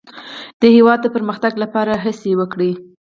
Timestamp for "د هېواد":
0.61-0.99